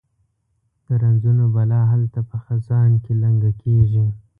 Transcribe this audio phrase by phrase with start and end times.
[0.85, 4.05] د رنځونو بلا هلته په خزان کې لنګه کیږي